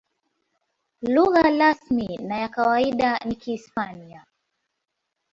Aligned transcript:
Lugha 1.01 1.41
rasmi 1.41 2.17
na 2.17 2.37
ya 2.39 2.49
kawaida 2.49 3.17
ni 3.25 3.35
Kihispania. 3.35 4.25